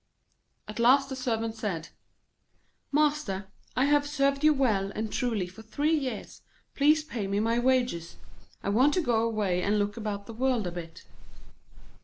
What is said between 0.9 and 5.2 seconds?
the Servant said: 'Master, I have served you well and